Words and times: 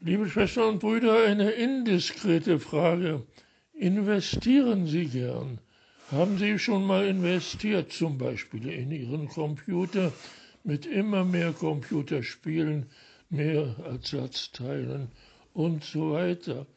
Liebe 0.00 0.28
Schwestern 0.28 0.74
und 0.74 0.78
Brüder, 0.78 1.24
eine 1.24 1.50
indiskrete 1.50 2.60
Frage. 2.60 3.26
Investieren 3.72 4.86
Sie 4.86 5.06
gern? 5.06 5.58
Haben 6.12 6.38
Sie 6.38 6.56
schon 6.60 6.84
mal 6.86 7.04
investiert, 7.04 7.92
zum 7.92 8.16
Beispiel 8.16 8.68
in 8.68 8.92
Ihren 8.92 9.26
Computer 9.26 10.12
mit 10.62 10.86
immer 10.86 11.24
mehr 11.24 11.52
Computerspielen, 11.52 12.86
mehr 13.28 13.74
Ersatzteilen 13.84 15.08
und 15.52 15.82
so 15.82 16.12
weiter? 16.12 16.68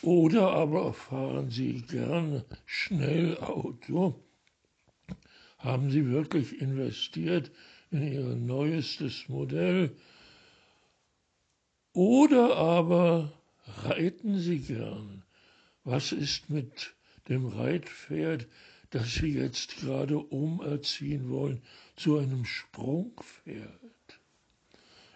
Oder 0.00 0.50
aber 0.50 0.94
fahren 0.94 1.50
Sie 1.50 1.82
gerne 1.82 2.46
schnell 2.64 3.36
Auto? 3.40 4.14
Haben 5.58 5.90
Sie 5.90 6.08
wirklich 6.08 6.62
investiert 6.62 7.50
in 7.90 8.10
Ihr 8.10 8.24
neuestes 8.24 9.28
Modell? 9.28 9.90
Oder 11.98 12.56
aber 12.56 13.32
reiten 13.82 14.38
Sie 14.38 14.60
gern? 14.60 15.24
Was 15.82 16.12
ist 16.12 16.48
mit 16.48 16.94
dem 17.28 17.46
Reitpferd, 17.46 18.46
das 18.90 19.14
Sie 19.14 19.34
jetzt 19.34 19.78
gerade 19.78 20.16
umerziehen 20.16 21.28
wollen, 21.28 21.60
zu 21.96 22.18
einem 22.18 22.44
Sprungpferd? 22.44 24.20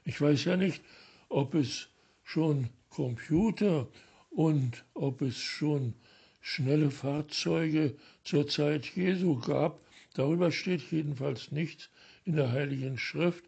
Ich 0.04 0.20
weiß 0.20 0.44
ja 0.46 0.56
nicht, 0.56 0.82
ob 1.28 1.54
es 1.54 1.86
schon 2.24 2.68
Computer 2.90 3.86
und 4.30 4.84
ob 4.94 5.22
es 5.22 5.38
schon 5.38 5.94
schnelle 6.40 6.90
Fahrzeuge 6.90 7.94
zur 8.24 8.48
Zeit 8.48 8.86
Jesu 8.96 9.38
gab. 9.38 9.78
Darüber 10.14 10.50
steht 10.50 10.90
jedenfalls 10.90 11.52
nichts 11.52 11.90
in 12.24 12.34
der 12.34 12.50
Heiligen 12.50 12.98
Schrift. 12.98 13.44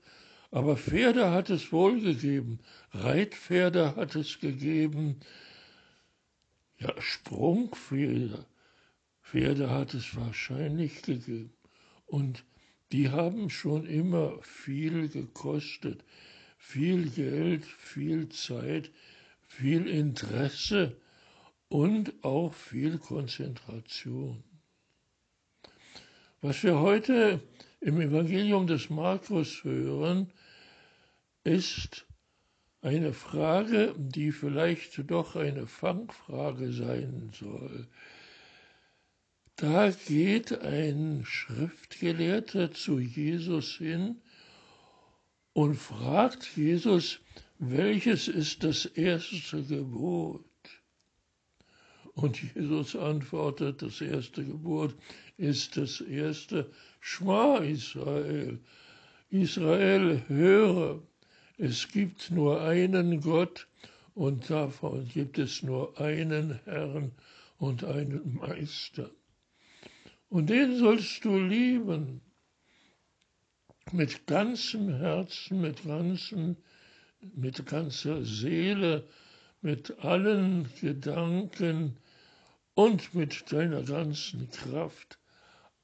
Aber 0.55 0.77
Pferde 0.77 1.33
hat 1.33 1.51
es 1.51 1.73
wohl 1.73 2.01
gegeben, 2.01 2.61
Reitpferde 2.93 3.97
hat 3.97 4.15
es 4.15 4.39
gegeben, 4.39 5.19
ja, 6.79 6.95
Sprungpferde 7.01 8.47
Pferde 9.21 9.69
hat 9.69 9.95
es 9.95 10.15
wahrscheinlich 10.15 11.03
gegeben. 11.03 11.53
Und 12.07 12.45
die 12.93 13.11
haben 13.11 13.51
schon 13.51 13.85
immer 13.85 14.41
viel 14.43 15.09
gekostet, 15.09 16.05
viel 16.57 17.11
Geld, 17.11 17.65
viel 17.65 18.29
Zeit, 18.29 18.93
viel 19.49 19.89
Interesse 19.89 20.97
und 21.69 22.13
auch 22.23 22.55
viel 22.55 22.99
Konzentration. 22.99 24.45
Was 26.41 26.63
wir 26.63 26.79
heute 26.79 27.43
im 27.81 28.01
Evangelium 28.01 28.69
des 28.69 28.89
Markus 28.89 29.65
hören, 29.65 30.31
ist 31.45 32.07
eine 32.83 33.13
Frage, 33.13 33.95
die 33.97 34.33
vielleicht 34.33 35.11
doch 35.11 35.37
eine 35.37 35.67
Fangfrage 35.67 36.73
sein 36.73 37.31
soll. 37.39 37.89
Da 39.57 39.91
geht 39.91 40.61
ein 40.61 41.23
Schriftgelehrter 41.25 42.73
zu 42.73 42.99
Jesus 42.99 43.77
hin 43.77 44.21
und 45.53 45.77
fragt 45.77 46.57
Jesus, 46.57 47.21
welches 47.59 48.27
ist 48.27 48.65
das 48.65 48.85
erste 48.85 49.63
Gebot? 49.63 50.45
Und 52.15 52.41
Jesus 52.55 52.97
antwortet, 52.97 53.83
das 53.83 54.01
erste 54.01 54.45
Gebot 54.45 54.95
ist 55.37 55.77
das 55.77 56.01
erste 56.01 56.71
Schma 57.01 57.59
Israel. 57.59 58.61
Israel, 59.31 60.23
höre, 60.29 61.03
es 61.57 61.89
gibt 61.89 62.31
nur 62.31 62.61
einen 62.63 63.21
Gott 63.21 63.67
und 64.15 64.51
davon 64.51 65.09
gibt 65.09 65.39
es 65.39 65.63
nur 65.63 66.01
einen 66.01 66.61
Herrn 66.65 67.13
und 67.59 67.85
einen 67.85 68.35
Meister. 68.35 69.11
Und 70.29 70.51
den 70.51 70.79
sollst 70.79 71.25
du 71.25 71.39
lieben 71.39 72.21
mit 73.93 74.27
ganzem 74.27 74.89
Herzen, 74.97 75.61
mit, 75.61 75.85
ganzen, 75.85 76.57
mit 77.21 77.65
ganzer 77.67 78.25
Seele, 78.25 79.07
mit 79.61 79.99
allen 80.01 80.69
Gedanken 80.81 81.97
und 82.75 83.15
mit 83.15 83.53
deiner 83.53 83.83
ganzen 83.83 84.51
Kraft. 84.51 85.19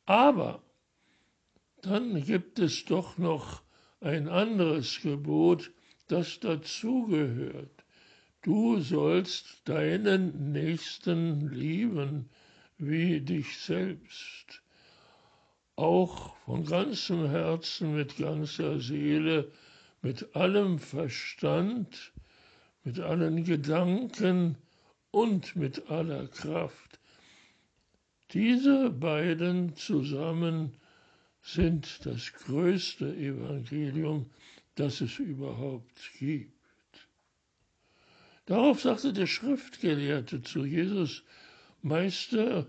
Aber 0.07 0.63
dann 1.83 2.23
gibt 2.25 2.59
es 2.59 2.85
doch 2.85 3.17
noch 3.17 3.63
ein 4.01 4.29
anderes 4.29 5.01
Gebot, 5.03 5.71
das 6.09 6.41
dazugehört. 6.41 7.85
Du 8.43 8.81
sollst 8.81 9.69
deinen 9.69 10.53
Nächsten 10.53 11.51
lieben 11.51 12.31
wie 12.79 13.21
dich 13.21 13.59
selbst. 13.59 14.63
Auch 15.77 16.37
von 16.47 16.65
ganzem 16.65 17.29
Herzen, 17.29 17.95
mit 17.95 18.17
ganzer 18.17 18.81
Seele, 18.81 19.51
mit 20.03 20.35
allem 20.35 20.79
Verstand, 20.79 22.13
mit 22.85 22.99
allen 22.99 23.45
Gedanken 23.45 24.57
und 25.11 25.57
mit 25.57 25.91
aller 25.91 26.27
Kraft. 26.29 26.99
Diese 28.33 28.91
beiden 28.91 29.75
zusammen 29.77 30.73
sind 31.43 32.05
das 32.05 32.33
größte 32.33 33.15
Evangelium, 33.17 34.27
das 34.75 35.01
es 35.01 35.19
überhaupt 35.19 36.11
gibt. 36.19 36.53
Darauf 38.47 38.81
sagte 38.81 39.13
der 39.13 39.27
Schriftgelehrte 39.27 40.43
zu 40.43 40.65
Jesus, 40.65 41.23
Meister, 41.83 42.67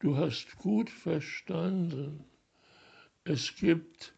du 0.00 0.16
hast 0.16 0.56
gut 0.56 0.90
verstanden. 0.90 2.24
Es 3.24 3.56
gibt 3.56 4.14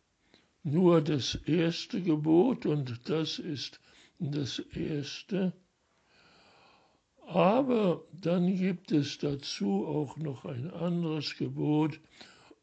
nur 0.63 1.01
das 1.03 1.35
erste 1.35 2.01
Gebot 2.03 2.67
und 2.67 3.09
das 3.09 3.39
ist 3.39 3.81
das 4.19 4.59
erste. 4.59 5.53
Aber 7.27 8.05
dann 8.13 8.57
gibt 8.57 8.93
es 8.93 9.19
dazu 9.19 9.87
auch 9.87 10.17
noch 10.17 10.45
ein 10.45 10.71
anderes 10.71 11.37
Gebot 11.37 12.01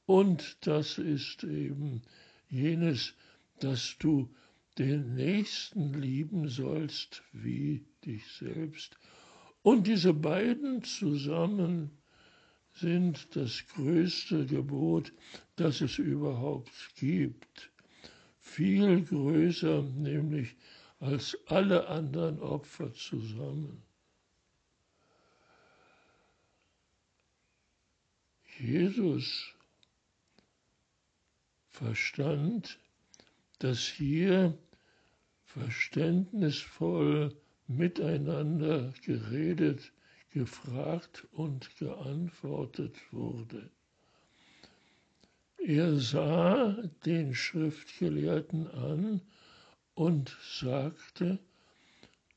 und 0.06 0.58
das 0.62 0.98
ist 0.98 1.44
eben 1.44 2.02
jenes, 2.50 3.14
dass 3.60 3.96
du 4.00 4.34
den 4.78 5.16
Nächsten 5.16 5.94
lieben 5.94 6.48
sollst 6.48 7.24
wie 7.32 7.86
dich 8.06 8.26
selbst. 8.34 8.98
Und 9.62 9.86
diese 9.88 10.14
beiden 10.14 10.84
zusammen 10.84 11.92
sind 12.74 13.36
das 13.36 13.66
größte 13.68 14.46
Gebot, 14.46 15.14
das 15.56 15.82
es 15.82 15.98
überhaupt 15.98 16.72
gibt. 16.96 17.72
Viel 18.40 19.04
größer 19.04 19.84
nämlich 19.84 20.56
als 21.00 21.38
alle 21.48 21.88
anderen 21.88 22.40
Opfer 22.40 22.94
zusammen. 22.94 23.84
Jesus 28.58 29.54
verstand, 31.84 32.78
dass 33.60 33.80
hier 33.80 34.56
verständnisvoll 35.46 37.36
miteinander 37.68 38.94
geredet, 39.04 39.92
gefragt 40.30 41.28
und 41.32 41.76
geantwortet 41.78 42.96
wurde. 43.12 43.70
Er 45.58 45.98
sah 45.98 46.78
den 47.06 47.34
Schriftgelehrten 47.34 48.68
an 48.72 49.22
und 49.96 50.38
sagte, 50.60 51.40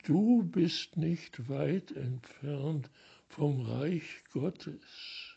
du 0.04 0.42
bist 0.42 0.96
nicht 0.96 1.48
weit 1.48 1.92
entfernt 1.92 2.90
vom 3.28 3.60
Reich 3.60 4.24
Gottes. 4.32 5.36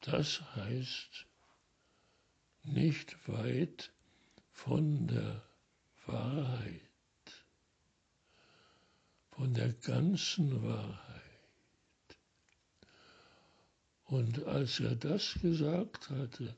Das 0.00 0.40
heißt 0.56 1.27
nicht 2.72 3.16
weit 3.28 3.92
von 4.50 5.06
der 5.06 5.42
Wahrheit, 6.06 6.80
von 9.30 9.54
der 9.54 9.72
ganzen 9.72 10.62
Wahrheit. 10.62 10.98
Und 14.04 14.44
als 14.44 14.80
er 14.80 14.96
das 14.96 15.38
gesagt 15.42 16.08
hatte, 16.10 16.56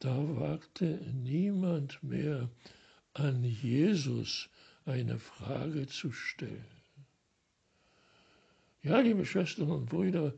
da 0.00 0.16
wagte 0.36 1.00
niemand 1.12 2.02
mehr 2.02 2.50
an 3.14 3.44
Jesus 3.44 4.48
eine 4.84 5.18
Frage 5.18 5.86
zu 5.86 6.10
stellen. 6.10 6.66
Ja, 8.82 8.98
liebe 8.98 9.24
Schwestern 9.24 9.70
und 9.70 9.86
Brüder, 9.86 10.34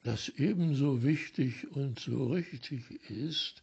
das 0.02 0.28
ebenso 0.28 1.02
wichtig 1.02 1.70
und 1.72 1.98
so 1.98 2.26
richtig 2.26 2.90
ist, 3.10 3.62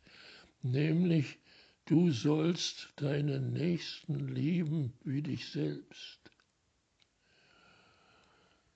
nämlich 0.63 1.37
du 1.85 2.11
sollst 2.11 2.93
deinen 2.95 3.53
Nächsten 3.53 4.33
lieben 4.33 4.93
wie 5.03 5.21
dich 5.21 5.49
selbst. 5.49 6.19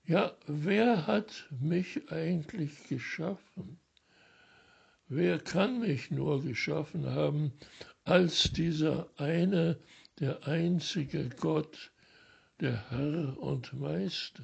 Ja, 0.05 0.35
wer 0.45 1.07
hat 1.07 1.47
mich 1.59 2.11
eigentlich 2.11 2.83
geschaffen? 2.89 3.79
Wer 5.07 5.39
kann 5.39 5.79
mich 5.79 6.11
nur 6.11 6.43
geschaffen 6.43 7.05
haben 7.05 7.53
als 8.03 8.51
dieser 8.51 9.09
eine, 9.17 9.79
der 10.19 10.47
einzige 10.47 11.29
Gott, 11.29 11.91
der 12.59 12.89
Herr 12.91 13.37
und 13.39 13.73
Meister? 13.73 14.43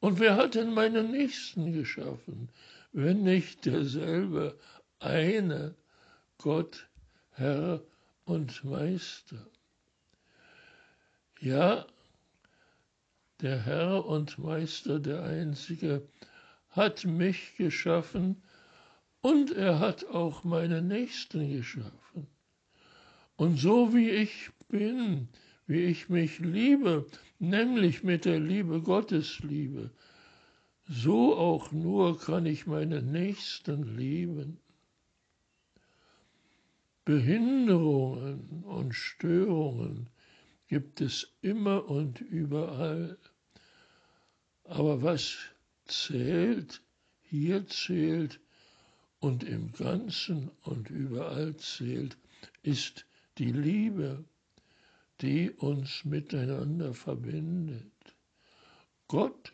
Und 0.00 0.18
wer 0.18 0.36
hat 0.36 0.54
denn 0.54 0.72
meinen 0.74 1.10
Nächsten 1.10 1.72
geschaffen, 1.72 2.50
wenn 2.92 3.22
nicht 3.22 3.64
derselbe 3.64 4.58
eine 4.98 5.74
Gott, 6.38 6.88
Herr 7.30 7.82
und 8.24 8.64
Meister? 8.64 9.46
Ja, 11.40 11.86
der 13.40 13.60
Herr 13.60 14.06
und 14.06 14.38
Meister, 14.38 14.98
der 14.98 15.22
Einzige, 15.22 16.06
hat 16.70 17.04
mich 17.04 17.56
geschaffen 17.56 18.42
und 19.20 19.52
er 19.52 19.78
hat 19.78 20.04
auch 20.06 20.44
meine 20.44 20.82
Nächsten 20.82 21.50
geschaffen. 21.50 22.26
Und 23.36 23.58
so 23.58 23.94
wie 23.94 24.10
ich 24.10 24.50
bin, 24.68 25.28
wie 25.66 25.82
ich 25.82 26.08
mich 26.08 26.38
liebe, 26.38 27.06
nämlich 27.38 28.02
mit 28.02 28.24
der 28.24 28.38
Liebe 28.38 28.80
Gottes 28.80 29.40
liebe, 29.40 29.90
so 30.86 31.36
auch 31.36 31.72
nur 31.72 32.18
kann 32.18 32.46
ich 32.46 32.66
meine 32.66 33.02
Nächsten 33.02 33.96
lieben. 33.96 34.60
Behinderungen 37.04 38.62
und 38.64 38.94
Störungen 38.94 40.08
gibt 40.68 41.00
es 41.00 41.34
immer 41.42 41.88
und 41.88 42.20
überall. 42.20 43.18
Aber 44.64 45.02
was 45.02 45.36
zählt, 45.86 46.82
hier 47.22 47.66
zählt 47.66 48.40
und 49.20 49.44
im 49.44 49.72
Ganzen 49.72 50.50
und 50.62 50.88
überall 50.88 51.56
zählt, 51.56 52.16
ist 52.62 53.06
die 53.38 53.52
Liebe 53.52 54.24
die 55.20 55.50
uns 55.50 56.04
miteinander 56.04 56.94
verbindet. 56.94 57.92
Gott 59.08 59.52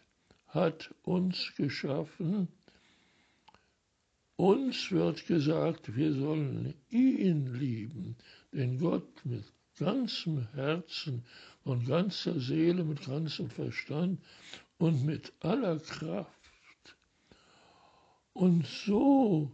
hat 0.49 0.95
uns 1.03 1.53
geschaffen. 1.57 2.49
Uns 4.37 4.91
wird 4.91 5.27
gesagt, 5.27 5.95
wir 5.95 6.15
sollen 6.15 6.75
ihn 6.89 7.55
lieben, 7.55 8.17
den 8.53 8.79
Gott 8.79 9.25
mit 9.25 9.45
ganzem 9.77 10.47
Herzen 10.55 11.25
und 11.63 11.87
ganzer 11.87 12.41
Seele, 12.41 12.85
mit 12.85 13.05
ganzem 13.05 13.51
Verstand 13.51 14.21
und 14.79 15.05
mit 15.05 15.33
aller 15.41 15.79
Kraft. 15.79 16.97
Und 18.33 18.67
so 18.67 19.53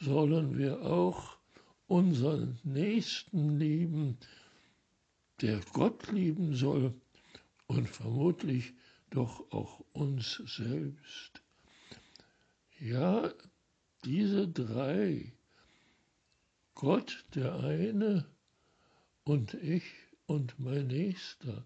sollen 0.00 0.56
wir 0.56 0.80
auch 0.82 1.35
unseren 1.86 2.58
Nächsten 2.64 3.58
lieben, 3.58 4.18
der 5.40 5.60
Gott 5.72 6.10
lieben 6.10 6.54
soll 6.54 6.94
und 7.66 7.88
vermutlich 7.88 8.74
doch 9.10 9.52
auch 9.52 9.84
uns 9.92 10.42
selbst. 10.46 11.42
Ja, 12.78 13.32
diese 14.04 14.48
drei, 14.48 15.32
Gott 16.74 17.24
der 17.34 17.60
eine 17.60 18.26
und 19.24 19.54
ich 19.54 19.84
und 20.26 20.58
mein 20.58 20.88
Nächster, 20.88 21.64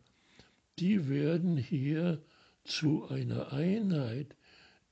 die 0.79 1.09
werden 1.09 1.57
hier 1.57 2.23
zu 2.65 3.09
einer 3.09 3.53
Einheit 3.53 4.37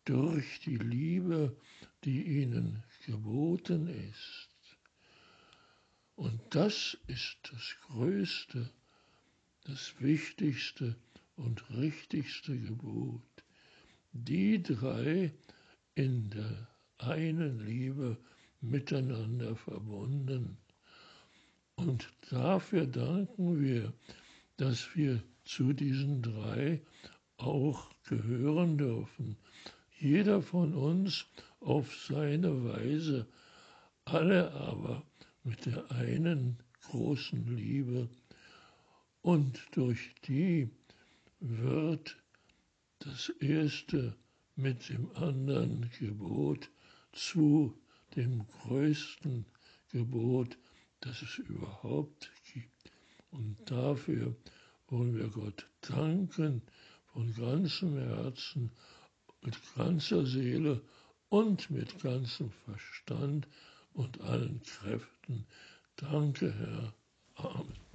durch 0.05 0.61
die 0.61 0.77
Liebe, 0.77 1.57
die 2.05 2.41
ihnen 2.41 2.83
geboten 3.05 3.89
ist. 3.89 4.48
Und 6.19 6.41
das 6.51 6.99
ist 7.07 7.37
das 7.49 7.77
Größte, 7.87 8.69
das 9.67 9.95
Wichtigste 10.01 10.97
und 11.37 11.71
richtigste 11.71 12.59
Gebot. 12.59 13.23
Die 14.11 14.61
drei 14.61 15.33
in 15.95 16.29
der 16.31 16.67
einen 16.99 17.65
Liebe 17.65 18.19
miteinander 18.61 19.55
verbunden. 19.55 20.59
Und 21.77 22.13
dafür 22.31 22.89
danken 22.89 23.61
wir, 23.61 23.93
dass 24.57 24.97
wir 24.97 25.23
zu 25.45 25.73
diesen 25.73 26.21
drei 26.21 26.83
auch 27.37 27.93
gehören 28.09 28.77
dürfen. 28.77 29.37
Jeder 30.01 30.43
von 30.43 30.75
uns 30.75 31.27
auf 31.61 31.97
seine 31.97 32.65
Weise, 32.65 33.29
alle 34.05 34.51
aber 34.51 35.05
mit 35.45 35.67
der 35.67 35.91
einen 35.91 36.59
großen 36.83 37.57
Liebe 37.57 38.09
und 39.23 39.61
durch 39.73 40.15
die 40.27 40.71
wird 41.41 42.17
das 43.01 43.29
erste 43.41 44.17
mit 44.57 44.89
dem 44.89 45.11
anderen 45.15 45.91
Gebot 45.99 46.71
zu 47.13 47.79
dem 48.17 48.47
größten 48.49 49.47
Gebot, 49.91 50.59
das 51.01 51.23
es 51.23 51.39
überhaupt 51.39 52.31
gibt. 52.53 52.91
Und 53.31 53.57
dafür 53.71 54.35
wollen 54.89 55.15
wir 55.17 55.29
Gott 55.29 55.69
danken 55.83 56.63
von 57.13 57.35
ganzem 57.35 57.97
Herzen, 57.99 58.73
mit 59.43 59.57
ganzer 59.77 60.27
Seele 60.27 60.83
und 61.29 61.71
mit 61.71 62.01
ganzem 62.01 62.51
Verstand 62.65 63.47
und 63.99 64.21
allen 64.23 64.63
Kräften. 64.63 65.45
Danke, 65.97 66.55
Herr. 66.55 66.93
Amen. 67.45 67.88